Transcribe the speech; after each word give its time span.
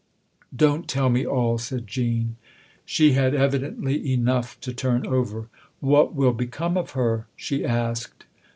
"Don't 0.65 0.87
tell 0.87 1.11
me 1.11 1.27
all," 1.27 1.59
said 1.59 1.85
Jean. 1.85 2.35
She 2.85 3.11
had 3.11 3.35
evidently 3.35 4.11
enough 4.13 4.59
to 4.61 4.73
turn 4.73 5.05
over." 5.05 5.47
What 5.79 6.15
will 6.15 6.33
become 6.33 6.75
of 6.75 6.93
her?" 6.97 7.27
she 7.35 7.63
asked. 7.63 8.25